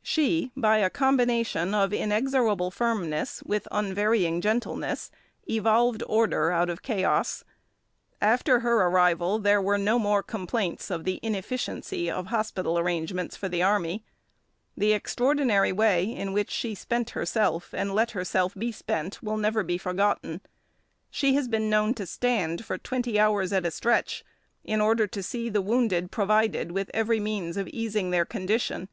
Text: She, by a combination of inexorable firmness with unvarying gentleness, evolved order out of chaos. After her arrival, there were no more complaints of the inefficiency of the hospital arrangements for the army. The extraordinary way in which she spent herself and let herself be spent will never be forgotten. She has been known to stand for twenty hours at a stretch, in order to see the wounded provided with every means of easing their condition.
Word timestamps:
She, 0.00 0.50
by 0.56 0.78
a 0.78 0.88
combination 0.88 1.74
of 1.74 1.92
inexorable 1.92 2.70
firmness 2.70 3.42
with 3.42 3.68
unvarying 3.70 4.40
gentleness, 4.40 5.10
evolved 5.46 6.02
order 6.06 6.50
out 6.50 6.70
of 6.70 6.80
chaos. 6.80 7.44
After 8.18 8.60
her 8.60 8.86
arrival, 8.86 9.38
there 9.38 9.60
were 9.60 9.76
no 9.76 9.98
more 9.98 10.22
complaints 10.22 10.90
of 10.90 11.04
the 11.04 11.20
inefficiency 11.22 12.10
of 12.10 12.24
the 12.24 12.30
hospital 12.30 12.78
arrangements 12.78 13.36
for 13.36 13.46
the 13.50 13.62
army. 13.62 14.06
The 14.74 14.94
extraordinary 14.94 15.70
way 15.70 16.04
in 16.06 16.32
which 16.32 16.50
she 16.50 16.74
spent 16.74 17.10
herself 17.10 17.74
and 17.74 17.94
let 17.94 18.12
herself 18.12 18.54
be 18.54 18.72
spent 18.72 19.22
will 19.22 19.36
never 19.36 19.62
be 19.62 19.76
forgotten. 19.76 20.40
She 21.10 21.34
has 21.34 21.46
been 21.46 21.68
known 21.68 21.92
to 21.96 22.06
stand 22.06 22.64
for 22.64 22.78
twenty 22.78 23.20
hours 23.20 23.52
at 23.52 23.66
a 23.66 23.70
stretch, 23.70 24.24
in 24.64 24.80
order 24.80 25.06
to 25.08 25.22
see 25.22 25.50
the 25.50 25.60
wounded 25.60 26.10
provided 26.10 26.72
with 26.72 26.90
every 26.94 27.20
means 27.20 27.58
of 27.58 27.68
easing 27.68 28.12
their 28.12 28.24
condition. 28.24 28.88